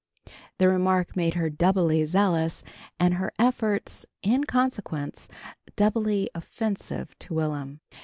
The 0.57 0.67
remark 0.67 1.15
made 1.15 1.35
her 1.35 1.47
doubly 1.51 2.05
zealous 2.05 2.63
and 2.99 3.13
her 3.13 3.31
efforts, 3.37 4.03
in 4.23 4.45
consequence, 4.45 5.27
doubly 5.75 6.27
offensive 6.33 7.15
to 7.19 7.35
Will'm. 7.35 7.81